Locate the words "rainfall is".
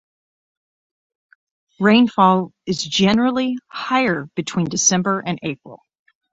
1.79-2.81